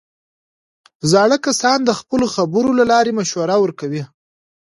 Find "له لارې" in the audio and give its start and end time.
2.79-3.11